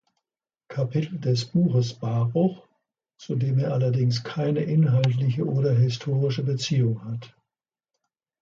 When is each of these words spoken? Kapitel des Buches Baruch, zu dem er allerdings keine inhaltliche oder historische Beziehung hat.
Kapitel 0.67 1.19
des 1.19 1.45
Buches 1.45 1.93
Baruch, 1.99 2.67
zu 3.19 3.35
dem 3.35 3.59
er 3.59 3.71
allerdings 3.73 4.23
keine 4.23 4.61
inhaltliche 4.63 5.45
oder 5.45 5.73
historische 5.75 6.41
Beziehung 6.41 7.03
hat. 7.05 7.35